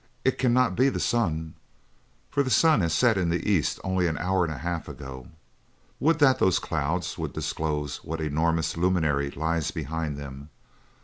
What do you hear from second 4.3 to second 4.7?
and a